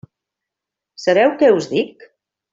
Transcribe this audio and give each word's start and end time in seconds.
Sabeu 1.03 1.35
què 1.43 1.53
us 1.59 1.69
dic? 1.75 2.09